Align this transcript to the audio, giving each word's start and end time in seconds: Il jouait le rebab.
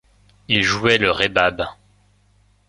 Il 0.47 0.63
jouait 0.63 0.97
le 0.97 1.11
rebab. 1.11 1.61